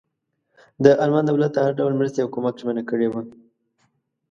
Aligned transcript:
د 0.83 0.85
المان 1.03 1.23
دولت 1.27 1.51
د 1.53 1.57
هر 1.65 1.73
ډول 1.79 1.93
مرستې 1.99 2.19
او 2.21 2.29
کمک 2.35 2.53
ژمنه 2.61 2.83
کړې 2.89 3.07
وه. 3.09 3.21